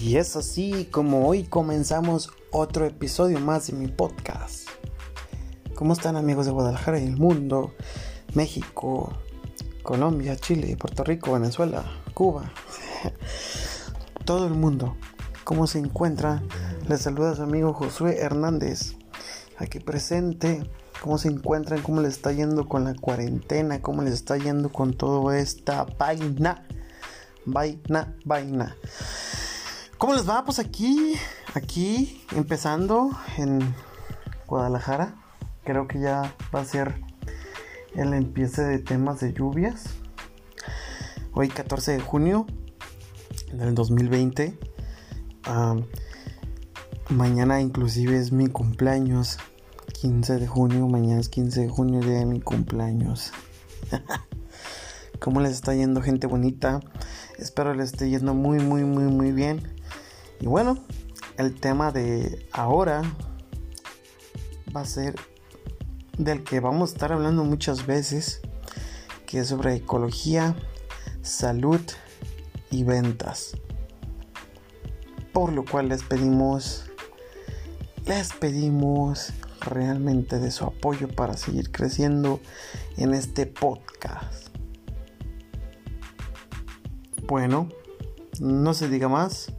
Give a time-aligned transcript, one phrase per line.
[0.00, 4.66] Y es así como hoy comenzamos otro episodio más de mi podcast.
[5.74, 7.74] ¿Cómo están amigos de Guadalajara y el mundo?
[8.32, 9.12] México,
[9.82, 11.84] Colombia, Chile, Puerto Rico, Venezuela,
[12.14, 12.50] Cuba.
[14.24, 14.96] Todo el mundo.
[15.44, 16.42] ¿Cómo se encuentra?
[16.88, 18.94] Les saluda su amigo Josué Hernández.
[19.58, 20.62] Aquí presente.
[21.02, 21.82] ¿Cómo se encuentran?
[21.82, 23.82] ¿Cómo les está yendo con la cuarentena?
[23.82, 26.66] ¿Cómo les está yendo con toda esta vaina?
[27.44, 28.76] Vaina, vaina.
[30.00, 30.46] ¿Cómo les va?
[30.46, 31.14] Pues aquí,
[31.52, 33.74] aquí, empezando en
[34.46, 35.14] Guadalajara.
[35.62, 37.02] Creo que ya va a ser
[37.94, 39.90] el empiece de temas de lluvias.
[41.34, 42.46] Hoy 14 de junio
[43.52, 44.58] del 2020.
[47.10, 49.36] mañana inclusive es mi cumpleaños.
[50.00, 53.32] 15 de junio, mañana es 15 de junio de mi cumpleaños.
[55.20, 56.80] ¿Cómo les está yendo gente bonita?
[57.36, 59.79] Espero les esté yendo muy muy muy muy bien.
[60.40, 60.78] Y bueno,
[61.36, 63.02] el tema de ahora
[64.74, 65.14] va a ser
[66.16, 68.40] del que vamos a estar hablando muchas veces,
[69.26, 70.56] que es sobre ecología,
[71.22, 71.80] salud
[72.70, 73.56] y ventas.
[75.32, 76.86] Por lo cual les pedimos,
[78.06, 82.40] les pedimos realmente de su apoyo para seguir creciendo
[82.96, 84.48] en este podcast.
[87.26, 87.68] Bueno,
[88.40, 89.52] no se diga más.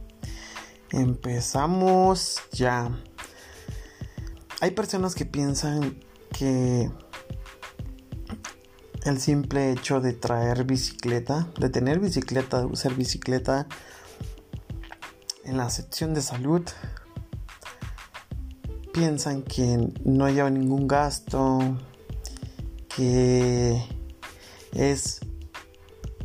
[0.92, 2.90] Empezamos ya.
[4.60, 5.98] Hay personas que piensan
[6.38, 6.90] que
[9.04, 13.66] el simple hecho de traer bicicleta, de tener bicicleta, de usar bicicleta
[15.44, 16.62] en la sección de salud,
[18.92, 21.58] piensan que no lleva ningún gasto,
[22.94, 23.82] que
[24.72, 25.20] es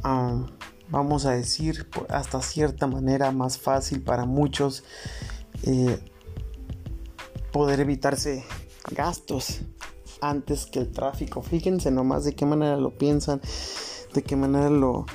[0.04, 0.46] um,
[0.90, 4.84] vamos a decir, hasta cierta manera más fácil para muchos
[5.64, 6.00] eh,
[7.52, 8.46] poder evitarse
[8.92, 9.62] gastos
[10.22, 11.42] antes que el tráfico.
[11.42, 13.42] Fíjense nomás de qué manera lo piensan,
[14.14, 15.06] de qué manera lo,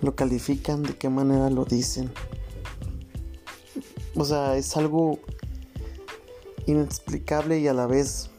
[0.00, 2.12] lo califican, de qué manera lo dicen.
[4.14, 5.18] O sea, es algo
[6.66, 8.30] inexplicable y a la vez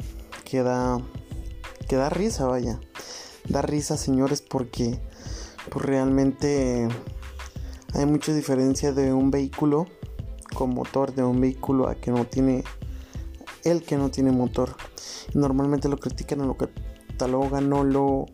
[0.46, 1.02] que da,
[1.88, 2.80] que da risa, vaya.
[3.50, 5.00] Da risa, señores, porque
[5.69, 6.88] pues realmente
[7.94, 9.88] hay mucha diferencia de un vehículo
[10.53, 12.63] con motor de un vehículo a que no tiene
[13.63, 14.75] el que no tiene motor.
[15.34, 18.25] Normalmente lo critican o lo catalogan o lo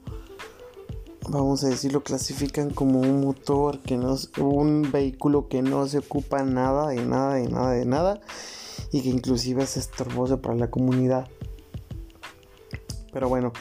[1.29, 5.87] vamos a decir lo clasifican como un motor que no es un vehículo que no
[5.87, 8.21] se ocupa nada de nada de nada de nada
[8.91, 11.27] y que inclusive es estorboso para la comunidad.
[13.11, 13.51] Pero bueno,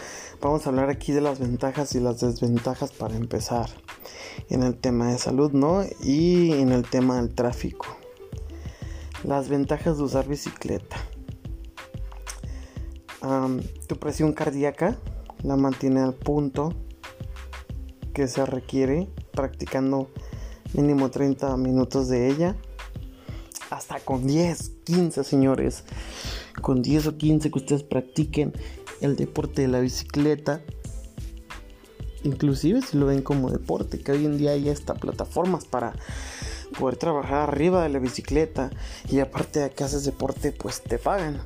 [0.41, 3.69] vamos a hablar aquí de las ventajas y las desventajas para empezar
[4.51, 5.85] en el tema de salud, ¿no?
[6.03, 7.87] Y en el tema del tráfico.
[9.25, 10.97] Las ventajas de usar bicicleta.
[13.87, 14.97] tu presión cardíaca
[15.43, 16.73] la mantiene al punto
[18.15, 20.11] que se requiere practicando
[20.75, 22.57] mínimo 30 minutos de ella.
[23.71, 25.85] Hasta con 10, 15 señores.
[26.63, 28.53] Con 10 o 15 que ustedes practiquen
[29.01, 30.61] el deporte de la bicicleta.
[32.25, 35.95] Inclusive si lo ven como deporte, que hoy en día hay hasta plataformas para
[36.79, 38.71] poder trabajar arriba de la bicicleta
[39.09, 41.41] y aparte de que haces deporte pues te pagan.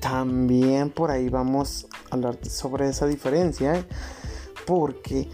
[0.00, 3.84] También por ahí vamos a hablar sobre esa diferencia ¿eh?
[4.66, 5.28] porque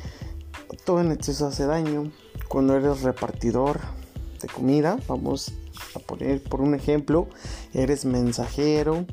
[0.85, 2.13] todo en exceso hace daño.
[2.49, 3.81] Cuando eres repartidor
[4.41, 5.53] de comida, vamos
[5.95, 7.29] a poner por un ejemplo,
[7.73, 9.07] eres mensajero,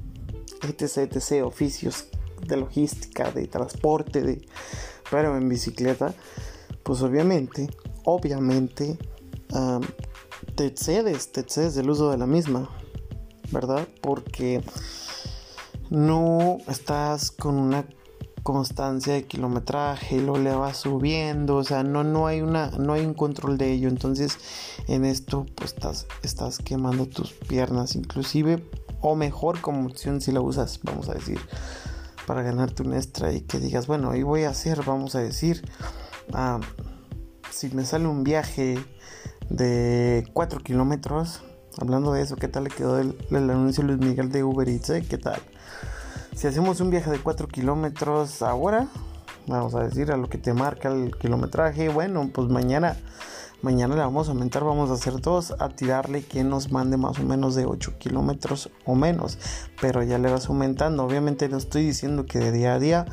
[0.64, 2.06] etc, etc, oficios
[2.46, 4.42] de logística, de transporte, de,
[5.10, 6.14] pero en bicicleta,
[6.84, 7.70] pues obviamente,
[8.06, 8.98] obviamente,
[10.56, 12.70] te excedes, te del uso de la misma,
[13.52, 13.88] ¿verdad?
[14.02, 14.62] Porque
[15.90, 17.86] no estás con una
[18.44, 23.06] constancia de kilometraje, lo le vas subiendo, o sea, no, no hay una, no hay
[23.06, 23.88] un control de ello.
[23.88, 24.38] Entonces,
[24.88, 28.64] en esto, pues estás, estás quemando tus piernas, inclusive
[29.02, 31.40] o mejor como opción si la usas, vamos a decir,
[32.26, 35.64] para ganarte un extra y que digas, bueno, ahí voy a hacer, vamos a decir,
[36.34, 36.60] ah,
[37.50, 38.80] si me sale un viaje
[39.50, 41.42] de 4 kilómetros,
[41.80, 44.90] hablando de eso, ¿qué tal le quedó el, anuncio Luis Miguel de Uber Eats?
[44.92, 45.06] Eh?
[45.08, 45.42] ¿Qué tal?
[46.36, 48.88] Si hacemos un viaje de 4 kilómetros ahora,
[49.48, 52.98] vamos a decir a lo que te marca el kilometraje, bueno, pues mañana
[53.62, 57.20] Mañana le vamos a aumentar, vamos a hacer dos, a tirarle que nos mande más
[57.20, 59.38] o menos de 8 kilómetros o menos.
[59.80, 61.04] Pero ya le vas aumentando.
[61.04, 63.06] Obviamente no estoy diciendo que de día a día,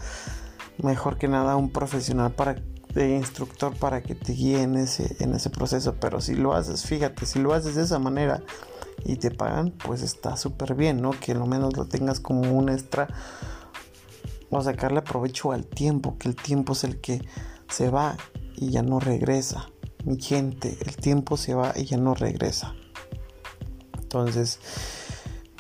[0.83, 2.57] mejor que nada un profesional para
[2.95, 5.97] de instructor para que te guíe en ese, en ese proceso.
[6.01, 8.43] Pero si lo haces, fíjate, si lo haces de esa manera
[9.05, 11.11] y te pagan, pues está súper bien, ¿no?
[11.11, 13.09] Que lo menos lo tengas como un extra
[14.51, 17.23] o sacarle provecho al tiempo, que el tiempo es el que
[17.69, 18.17] se va
[18.57, 19.69] y ya no regresa.
[20.05, 22.75] Mi gente, el tiempo se va y ya no regresa.
[24.01, 24.59] Entonces,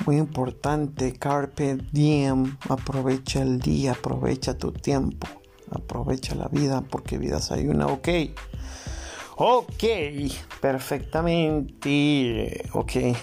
[0.07, 5.27] muy importante, Carpe Diem, aprovecha el día, aprovecha tu tiempo,
[5.71, 8.09] aprovecha la vida, porque vidas hay una, ok.
[9.37, 9.85] Ok,
[10.61, 12.93] perfectamente, ok.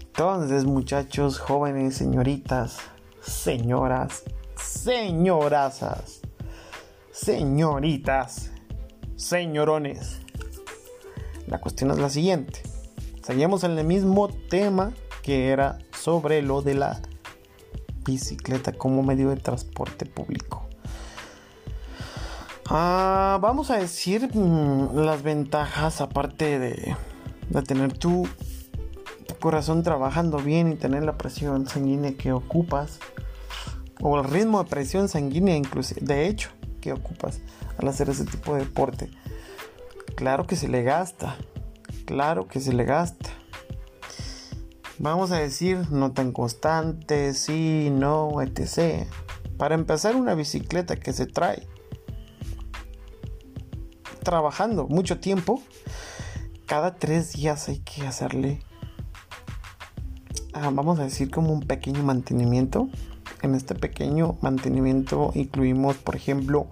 [0.00, 2.78] Entonces, muchachos, jóvenes, señoritas,
[3.20, 4.24] señoras,
[4.56, 6.22] señorazas,
[7.12, 8.50] señoritas,
[9.18, 10.20] señorones.
[11.46, 12.62] La cuestión es la siguiente.
[13.22, 14.92] Seguimos en el mismo tema
[15.22, 17.00] que era sobre lo de la
[18.04, 20.66] bicicleta como medio de transporte público.
[22.70, 26.96] Ah, vamos a decir mm, las ventajas aparte de,
[27.50, 28.28] de tener tu,
[29.26, 32.98] tu, corazón trabajando bien y tener la presión sanguínea que ocupas
[34.00, 36.50] o el ritmo de presión sanguínea inclusive de hecho
[36.92, 37.40] ocupas
[37.78, 39.10] al hacer ese tipo de deporte
[40.16, 41.36] claro que se le gasta
[42.06, 43.30] claro que se le gasta
[44.98, 49.06] vamos a decir, no tan constante, sí, no, etc.
[49.56, 51.66] Para empezar, una bicicleta que se trae
[54.22, 55.62] trabajando mucho tiempo,
[56.66, 58.60] cada tres días hay que hacerle,
[60.52, 62.88] ah, vamos a decir, como un pequeño mantenimiento.
[63.42, 66.66] En este pequeño mantenimiento incluimos, por ejemplo,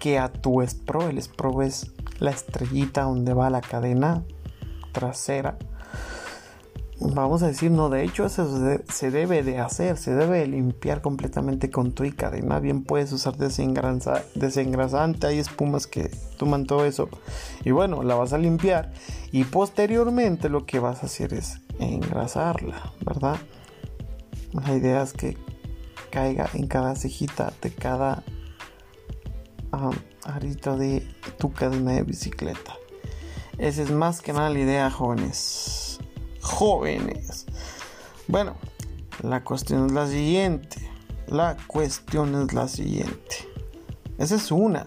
[0.00, 4.24] que a tu Spro, el Spro es la estrellita donde va la cadena
[4.92, 5.58] trasera
[6.98, 8.48] vamos a decir, no, de hecho eso
[8.88, 12.58] se debe de hacer, se debe de limpiar completamente con tu y cadena.
[12.58, 17.08] Bien puedes usar desengrasante, hay espumas que toman todo eso.
[17.64, 18.92] Y bueno, la vas a limpiar
[19.30, 23.36] y posteriormente lo que vas a hacer es engrasarla, ¿verdad?
[24.52, 25.36] La idea es que
[26.16, 28.24] caiga en cada cejita de cada
[29.70, 29.92] um,
[30.24, 31.06] arito de
[31.38, 32.74] tu cadena de bicicleta.
[33.58, 35.76] Esa es más que nada la idea, jóvenes
[36.46, 37.44] jóvenes.
[38.28, 38.56] Bueno,
[39.22, 40.90] la cuestión es la siguiente.
[41.26, 43.48] La cuestión es la siguiente.
[44.16, 44.86] Esa es una.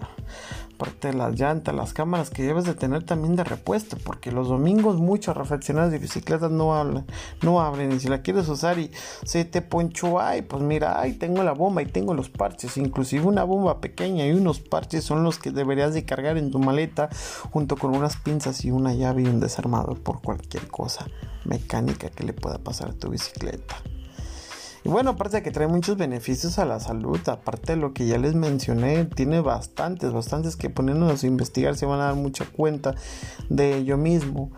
[0.80, 3.98] Aparte de las llantas, las cámaras que debes de tener también de repuesto.
[4.02, 7.04] Porque los domingos muchos refaccionarios de bicicletas no hablan,
[7.42, 7.92] no abren.
[7.92, 8.90] Y si la quieres usar y
[9.22, 12.78] se te poncho, ay, pues mira, ay, tengo la bomba y tengo los parches.
[12.78, 16.58] Inclusive una bomba pequeña y unos parches son los que deberías de cargar en tu
[16.58, 17.10] maleta.
[17.50, 21.06] Junto con unas pinzas y una llave y un desarmador por cualquier cosa
[21.44, 23.76] mecánica que le pueda pasar a tu bicicleta.
[24.84, 28.06] Y bueno, aparte de que trae muchos beneficios a la salud, aparte de lo que
[28.06, 32.46] ya les mencioné, tiene bastantes, bastantes que poniéndonos a investigar se van a dar mucha
[32.46, 32.94] cuenta
[33.50, 34.50] de ello mismo.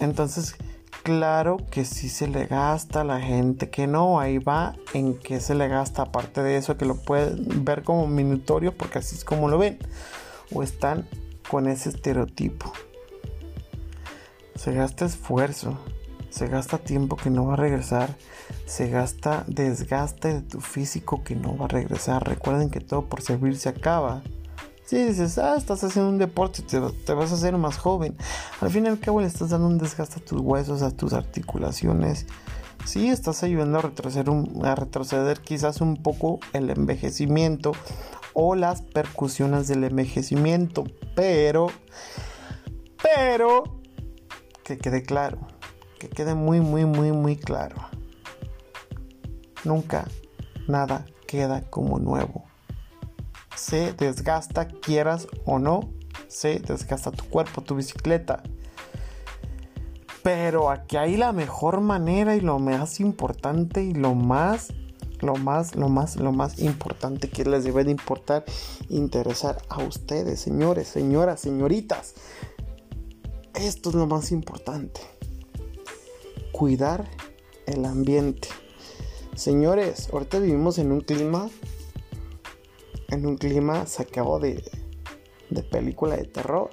[0.00, 0.56] Entonces,
[1.04, 5.40] claro que sí se le gasta a la gente que no, ahí va en qué
[5.40, 9.24] se le gasta, aparte de eso que lo pueden ver como minutorio, porque así es
[9.24, 9.78] como lo ven,
[10.52, 11.08] o están
[11.48, 12.72] con ese estereotipo.
[14.56, 15.78] Se gasta esfuerzo,
[16.30, 18.16] se gasta tiempo que no va a regresar,
[18.66, 22.26] se gasta desgaste de tu físico que no va a regresar.
[22.26, 24.22] Recuerden que todo por servir se acaba.
[24.84, 28.16] Si dices, ah, estás haciendo un deporte, te, te, vas a hacer más joven.
[28.60, 31.12] Al fin y al cabo le estás dando un desgaste a tus huesos, a tus
[31.12, 32.26] articulaciones.
[32.86, 34.30] Sí, estás ayudando a retroceder,
[34.64, 37.72] a retroceder quizás un poco el envejecimiento
[38.32, 40.84] o las percusiones del envejecimiento.
[41.14, 41.66] Pero,
[43.02, 43.64] pero,
[44.64, 45.38] que quede claro,
[45.98, 47.76] que quede muy, muy, muy, muy claro.
[49.64, 50.06] Nunca
[50.66, 52.44] nada queda como nuevo.
[53.56, 55.90] Se desgasta, quieras o no,
[56.28, 58.42] se desgasta tu cuerpo, tu bicicleta.
[60.22, 64.72] Pero aquí hay la mejor manera y lo más importante y lo más,
[65.20, 68.44] lo más, lo más, lo más importante que les debe de importar,
[68.88, 72.14] interesar a ustedes, señores, señoras, señoritas.
[73.54, 75.17] Esto es lo más importante.
[76.58, 77.08] Cuidar
[77.66, 78.48] el ambiente.
[79.36, 81.48] Señores, ahorita vivimos en un clima,
[83.10, 84.68] en un clima sacado de,
[85.50, 86.70] de película de terror.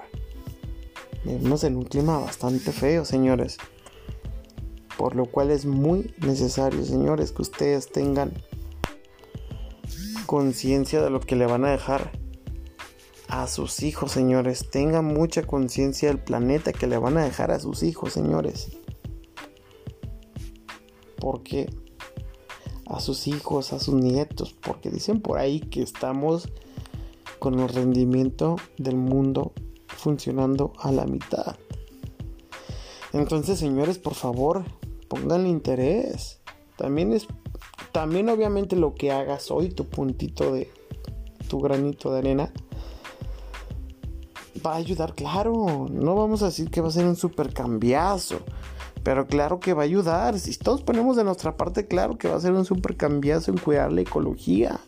[1.23, 3.59] Vivimos en un clima bastante feo, señores.
[4.97, 8.33] Por lo cual es muy necesario, señores, que ustedes tengan
[10.25, 12.11] conciencia de lo que le van a dejar
[13.27, 14.67] a sus hijos, señores.
[14.67, 18.79] Tengan mucha conciencia del planeta que le van a dejar a sus hijos, señores.
[21.25, 21.67] Porque
[22.85, 26.49] a sus hijos, a sus nietos, porque dicen por ahí que estamos
[27.39, 29.51] con el rendimiento del mundo
[29.87, 31.55] funcionando a la mitad.
[33.11, 34.65] Entonces, señores, por favor,
[35.07, 36.41] pongan interés.
[36.77, 37.25] También es
[37.91, 40.69] también obviamente lo que hagas hoy, tu puntito de
[41.49, 42.53] tu granito de arena
[44.63, 45.87] va a ayudar, claro.
[45.89, 48.41] No vamos a decir que va a ser un super cambiazo.
[49.05, 50.37] Pero claro que va a ayudar.
[50.39, 53.57] Si todos ponemos de nuestra parte, claro que va a ser un super cambiazo en
[53.57, 54.81] cuidar la ecología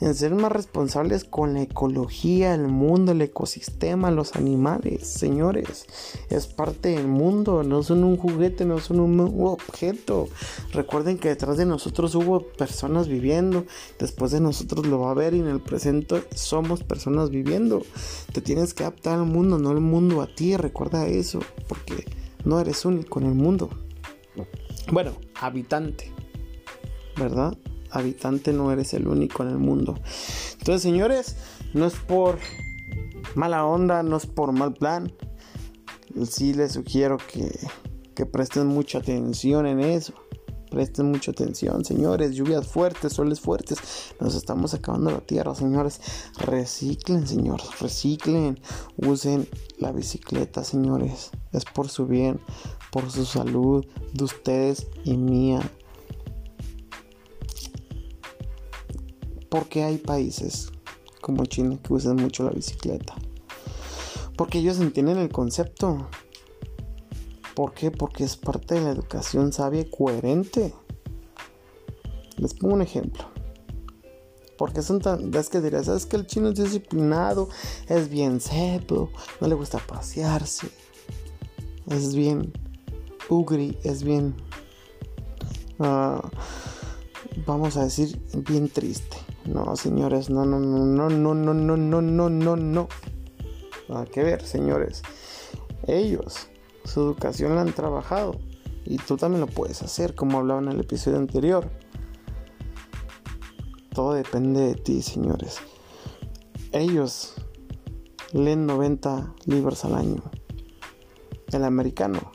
[0.00, 5.86] en ser más responsables con la ecología, el mundo, el ecosistema, los animales, señores.
[6.30, 10.28] Es parte del mundo, no son un juguete, no son un objeto.
[10.72, 13.64] Recuerden que detrás de nosotros hubo personas viviendo,
[13.98, 17.82] después de nosotros lo va a ver y en el presente somos personas viviendo.
[18.32, 22.04] Te tienes que adaptar al mundo, no el mundo a ti, recuerda eso, porque
[22.44, 23.70] no eres único en el mundo.
[24.90, 26.12] Bueno, habitante,
[27.16, 27.56] ¿verdad?
[27.94, 29.94] habitante, no eres el único en el mundo.
[30.58, 31.36] Entonces, señores,
[31.72, 32.38] no es por
[33.34, 35.12] mala onda, no es por mal plan.
[36.28, 37.50] Sí les sugiero que,
[38.14, 40.14] que presten mucha atención en eso.
[40.74, 42.34] Presten mucha atención, señores.
[42.34, 43.78] Lluvias fuertes, soles fuertes.
[44.18, 46.00] Nos estamos acabando la tierra, señores.
[46.36, 47.78] Reciclen, señores.
[47.78, 48.58] Reciclen.
[48.96, 51.30] Usen la bicicleta, señores.
[51.52, 52.40] Es por su bien,
[52.90, 55.60] por su salud de ustedes y mía.
[59.48, 60.72] Porque hay países
[61.20, 63.14] como China que usan mucho la bicicleta.
[64.36, 66.08] Porque ellos entienden el concepto.
[67.54, 67.90] ¿Por qué?
[67.90, 70.74] Porque es parte de la educación sabia y coherente.
[72.36, 73.24] Les pongo un ejemplo.
[74.58, 75.34] Porque son tan.
[75.34, 77.48] Es que dirás, ¿sabes que el chino es disciplinado?
[77.88, 80.68] Es bien seco, no le gusta pasearse.
[81.88, 82.52] Es bien.
[83.28, 84.34] Ugri, es bien.
[85.78, 86.28] Ah,
[87.46, 89.16] vamos a decir, bien triste.
[89.44, 92.88] No, señores, no, no, no, no, no, no, no, no, no, no, no.
[93.88, 95.02] Nada que ver, señores.
[95.86, 96.48] Ellos,
[96.84, 98.38] su educación la han trabajado.
[98.84, 101.70] Y tú también lo puedes hacer, como hablaba en el episodio anterior.
[103.94, 105.58] Todo depende de ti, señores.
[106.72, 107.34] Ellos
[108.32, 110.22] leen 90 libros al año.
[111.52, 112.32] El americano.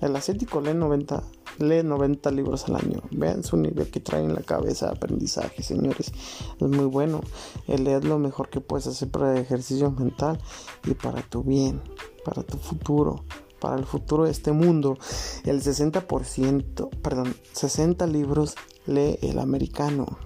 [0.00, 1.22] El asiático lee 90
[1.58, 3.02] lee 90 libros al año.
[3.10, 6.12] Vean su nivel que trae en la cabeza de aprendizaje, señores.
[6.60, 7.20] Es muy bueno.
[7.66, 10.40] El leer lo mejor que puedes hacer para el ejercicio mental
[10.84, 11.82] y para tu bien,
[12.24, 13.24] para tu futuro,
[13.64, 14.98] para el futuro de este mundo.
[15.44, 20.18] El 60%, perdón, 60 libros lee el americano.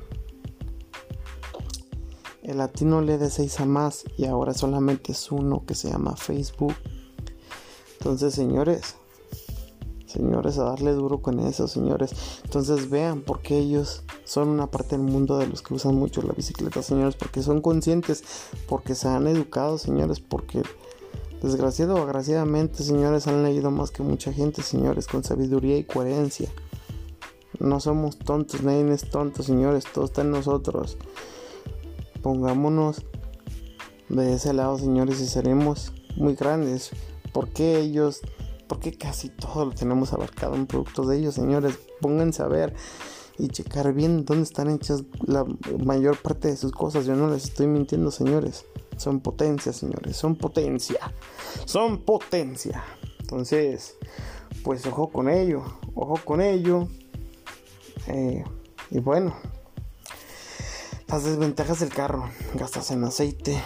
[2.42, 6.16] El latino lee de 6 a más y ahora solamente es uno que se llama
[6.16, 6.74] Facebook.
[7.92, 8.96] Entonces, señores,
[10.06, 12.10] señores, a darle duro con eso, señores.
[12.42, 16.22] Entonces vean por qué ellos son una parte del mundo de los que usan mucho
[16.22, 18.24] la bicicleta, señores, porque son conscientes,
[18.68, 20.62] porque se han educado, señores, porque
[21.42, 26.50] desgraciado o agraciadamente, señores, han leído más que mucha gente, señores, con sabiduría y coherencia.
[27.58, 30.96] No somos tontos, nadie es tonto, señores, todo está en nosotros.
[32.22, 33.02] Pongámonos
[34.08, 36.90] de ese lado, señores, y seremos muy grandes.
[37.32, 38.22] porque ellos
[38.68, 41.78] porque casi todo lo tenemos abarcado en productos de ellos, señores.
[42.00, 42.74] Pónganse a ver
[43.38, 45.44] y checar bien dónde están hechas la
[45.84, 47.06] mayor parte de sus cosas.
[47.06, 48.64] Yo no les estoy mintiendo, señores.
[48.96, 50.16] Son potencia, señores.
[50.16, 51.12] Son potencia.
[51.64, 52.82] Son potencia.
[53.20, 53.96] Entonces,
[54.64, 55.62] pues ojo con ello.
[55.94, 56.88] Ojo con ello.
[58.08, 58.42] Eh,
[58.90, 59.34] y bueno,
[61.06, 62.28] las desventajas del carro.
[62.54, 63.62] Gastas en aceite,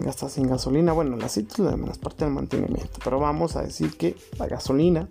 [0.00, 0.92] gastas en gasolina.
[0.92, 4.46] Bueno, el aceite es la menos parte del mantenimiento, pero vamos a decir que la
[4.46, 5.08] gasolina,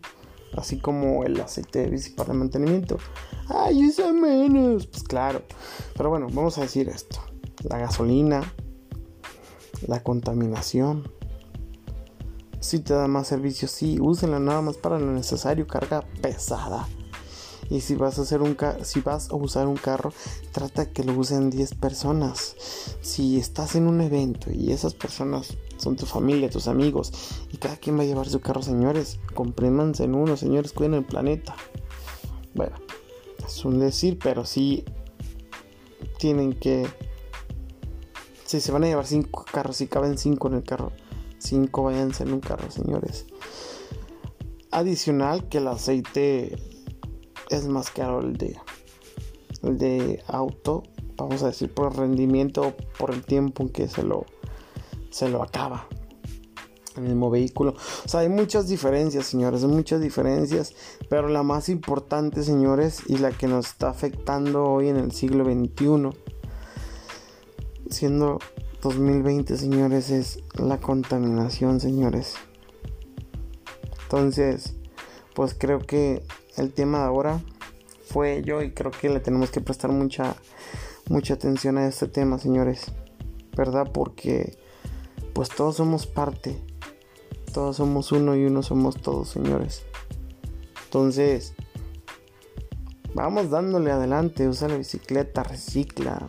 [0.58, 2.98] así como el aceite de bici para el mantenimiento,
[3.48, 4.88] ay, usa menos.
[4.88, 5.44] Pues claro,
[5.96, 7.20] pero bueno, vamos a decir esto:
[7.64, 8.42] la gasolina,
[9.88, 11.12] la contaminación.
[12.60, 16.88] Si te da más servicio, sí, úsenla nada más para lo necesario, carga pesada
[17.72, 20.12] y si vas a hacer un si vas a usar un carro,
[20.52, 22.56] trata que lo usen 10 personas.
[23.00, 27.12] Si estás en un evento y esas personas son tu familia, tus amigos
[27.52, 31.06] y cada quien va a llevar su carro, señores, compréndanse en uno, señores, cuiden el
[31.06, 31.56] planeta.
[32.54, 32.76] Bueno,
[33.46, 34.86] es un decir, pero sí
[36.18, 36.88] tienen que
[38.52, 40.92] si se van a llevar 5 carros, si caben 5 en el carro,
[41.38, 43.26] 5 váyanse en un carro, señores.
[44.72, 46.58] Adicional que el aceite
[47.50, 48.58] es más caro el de,
[49.64, 50.84] el de auto,
[51.16, 54.26] vamos a decir por el rendimiento, por el tiempo en que se lo,
[55.12, 55.88] se lo acaba
[56.96, 57.76] el mismo vehículo.
[58.06, 60.74] O sea, hay muchas diferencias, señores, hay muchas diferencias,
[61.10, 65.46] pero la más importante, señores, y la que nos está afectando hoy en el siglo
[65.46, 66.10] XXI,
[67.90, 68.40] siendo
[68.82, 72.36] 2020, señores, es la contaminación, señores.
[74.04, 74.76] Entonces,
[75.36, 76.24] pues creo que
[76.58, 77.40] el tema de ahora
[78.06, 80.36] fue yo y creo que le tenemos que prestar mucha
[81.08, 82.92] mucha atención a este tema, señores.
[83.56, 83.92] ¿Verdad?
[83.94, 84.58] Porque
[85.34, 86.62] pues todos somos parte.
[87.54, 89.84] Todos somos uno y uno somos todos, señores.
[90.86, 91.54] Entonces,
[93.14, 96.28] vamos dándole adelante, usa la bicicleta, recicla.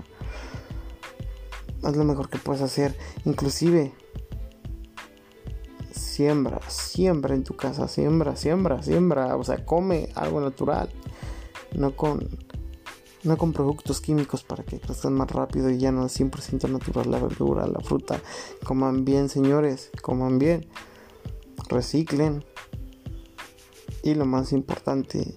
[1.83, 2.97] Haz lo mejor que puedes hacer.
[3.25, 3.93] Inclusive,
[5.93, 9.37] siembra, siembra en tu casa, siembra, siembra, siembra.
[9.37, 10.89] O sea, come algo natural.
[11.75, 12.29] No con,
[13.25, 17.11] no con productos químicos para que crezcan más rápido y ya no es 100% natural
[17.11, 18.21] la verdura, la fruta.
[18.65, 20.67] Coman bien, señores, coman bien.
[21.69, 22.45] Reciclen.
[24.03, 25.33] Y lo más importante,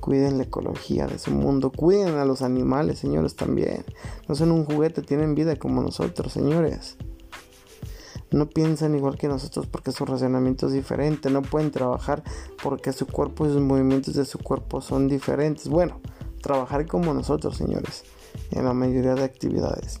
[0.00, 3.84] cuiden la ecología de su mundo, cuiden a los animales, señores, también.
[4.28, 6.96] No son un juguete, tienen vida como nosotros, señores.
[8.30, 12.24] No piensan igual que nosotros porque su razonamiento es diferente, no pueden trabajar
[12.62, 15.68] porque su cuerpo y sus movimientos de su cuerpo son diferentes.
[15.68, 16.00] Bueno,
[16.44, 18.04] trabajar como nosotros, señores,
[18.50, 20.00] en la mayoría de actividades.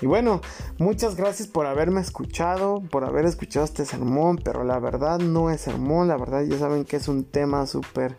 [0.00, 0.40] Y bueno,
[0.78, 5.60] muchas gracias por haberme escuchado, por haber escuchado este sermón, pero la verdad no es
[5.60, 8.16] sermón, la verdad ya saben que es un tema súper,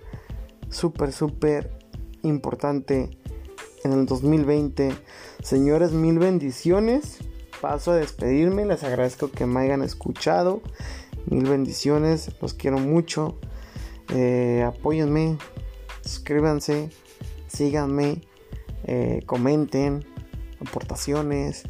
[0.70, 1.72] súper, súper
[2.24, 3.10] importante
[3.84, 4.94] en el 2020.
[5.44, 7.18] Señores, mil bendiciones.
[7.62, 10.62] Paso a despedirme, les agradezco que me hayan escuchado.
[11.26, 13.38] Mil bendiciones, los quiero mucho.
[14.14, 15.38] Eh, apóyenme,
[16.10, 16.90] suscríbanse,
[17.48, 18.22] síganme,
[18.86, 20.06] eh, comenten
[20.60, 21.64] aportaciones,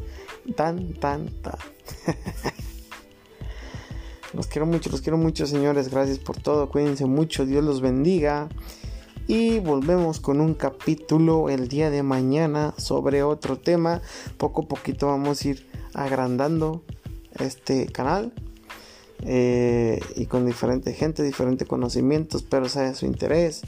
[0.56, 1.58] tan, tan, tan.
[4.32, 5.90] los quiero mucho, los quiero mucho, señores.
[5.90, 6.70] Gracias por todo.
[6.70, 7.46] Cuídense mucho.
[7.46, 8.48] Dios los bendiga.
[9.26, 14.00] Y volvemos con un capítulo el día de mañana sobre otro tema.
[14.38, 16.82] Poco a poquito vamos a ir agrandando
[17.38, 18.32] este canal.
[19.22, 23.62] Eh, y con diferente gente, diferentes conocimientos, pero sea su interés.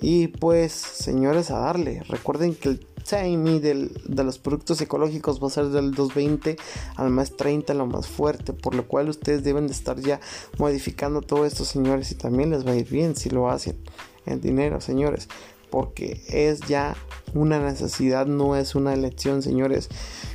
[0.00, 2.02] Y pues, señores, a darle.
[2.08, 6.56] Recuerden que el timing de los productos ecológicos va a ser del 220
[6.96, 10.20] al más 30 lo más fuerte, por lo cual ustedes deben de estar ya
[10.58, 13.76] modificando todo esto, señores, y también les va a ir bien si lo hacen
[14.26, 15.28] en dinero, señores,
[15.70, 16.96] porque es ya
[17.34, 19.88] una necesidad, no es una elección, señores.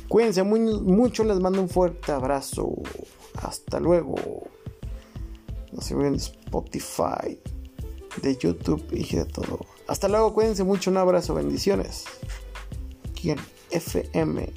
[0.08, 2.72] Cuídense muy, mucho, les mando un fuerte abrazo.
[3.34, 4.14] Hasta luego.
[5.72, 7.38] No se olviden de Spotify,
[8.20, 9.60] de YouTube y de todo.
[9.86, 12.04] Hasta luego, cuídense mucho, un abrazo, bendiciones.
[13.70, 14.52] FM